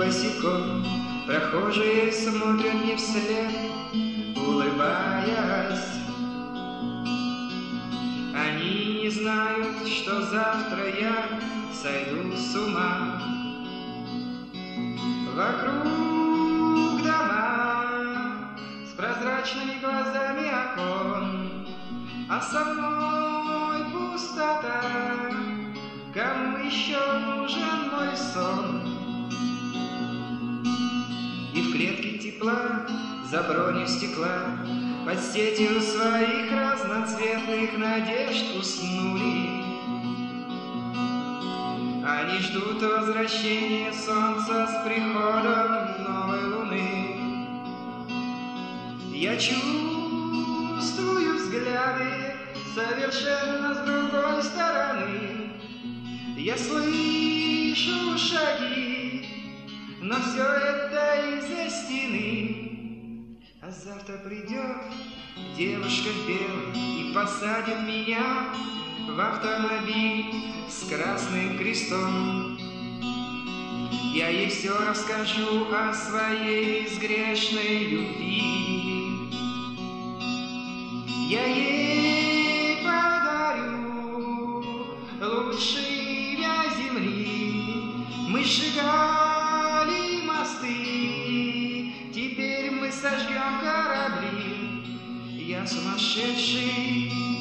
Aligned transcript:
босиком, 0.00 0.84
Прохожие 1.26 2.10
смотрят 2.10 2.74
мне 2.74 2.96
вслед, 2.96 3.52
улыбаясь. 4.36 5.84
Они 8.34 9.02
не 9.02 9.10
знают, 9.10 9.86
что 9.86 10.22
завтра 10.22 10.88
я 10.98 11.40
сойду 11.72 12.34
с 12.34 12.56
ума. 12.56 13.22
Вокруг 15.36 17.02
дома 17.02 18.56
с 18.84 18.96
прозрачными 18.96 19.78
глазами 19.80 20.48
окон, 20.48 21.66
А 22.28 22.40
со 22.40 22.64
мной 22.64 23.84
пустота, 23.92 25.19
еще 26.70 27.02
нужен 27.26 27.90
мой 27.90 28.16
сон? 28.16 28.82
И 31.52 31.60
в 31.62 31.72
клетке 31.72 32.18
тепла, 32.18 32.86
за 33.28 33.42
броню 33.42 33.86
стекла, 33.86 34.58
Под 35.04 35.18
сетью 35.18 35.80
своих 35.80 36.52
разноцветных 36.52 37.76
надежд 37.78 38.54
уснули. 38.56 39.64
Они 42.06 42.38
ждут 42.38 42.80
возвращения 42.82 43.92
солнца 43.92 44.68
с 44.68 44.84
приходом 44.84 46.04
новой 46.04 46.44
луны. 46.54 47.16
Я 49.12 49.36
чувствую 49.36 51.34
взгляды 51.36 52.36
совершенно 52.74 53.74
с 53.74 53.78
другой 53.78 54.42
стороны. 54.44 55.49
Я 56.42 56.56
слышу 56.56 58.16
шаги, 58.16 59.26
но 60.00 60.14
все 60.22 60.42
это 60.42 61.36
из-за 61.36 61.68
стены. 61.68 63.36
А 63.60 63.70
завтра 63.70 64.16
придет 64.24 64.78
девушка 65.54 66.08
в 66.08 66.26
белом 66.26 66.72
и 66.74 67.12
посадит 67.12 67.82
меня 67.86 68.54
в 69.06 69.20
автомобиль 69.20 70.32
с 70.66 70.88
красным 70.88 71.58
крестом. 71.58 72.58
Я 74.14 74.30
ей 74.30 74.48
все 74.48 74.72
расскажу 74.78 75.66
о 75.70 75.92
своей 75.92 76.84
безгрешной 76.84 77.84
любви. 77.84 79.30
Я 81.28 81.44
ей 81.44 81.79
Мы 88.30 88.44
сжигали 88.44 90.24
мосты, 90.24 91.92
теперь 92.14 92.70
мы 92.70 92.92
сожгем 92.92 93.58
корабли. 93.60 94.84
Я 95.34 95.66
сумасшедший 95.66 97.39